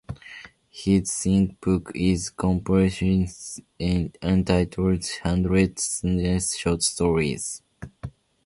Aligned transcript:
His 0.71 1.13
third 1.15 1.61
book 1.61 1.91
is 1.93 2.31
compilation 2.31 3.27
entitled 3.79 5.05
"Hundred 5.21 5.75
Sindhi 5.77 6.57
short 6.57 6.81
stories". 6.81 7.61